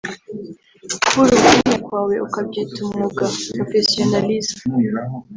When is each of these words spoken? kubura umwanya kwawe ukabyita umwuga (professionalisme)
kubura 1.03 1.31
umwanya 1.37 1.77
kwawe 1.85 2.15
ukabyita 2.25 2.77
umwuga 2.85 3.25
(professionalisme) 3.53 4.65